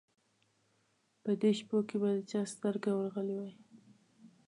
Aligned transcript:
په 1.23 1.31
دې 1.41 1.51
شپو 1.57 1.77
کې 1.87 1.97
به 2.01 2.09
د 2.17 2.19
چا 2.31 2.41
سترګه 2.53 2.91
ورغلې 2.95 3.37
وای. 3.39 3.55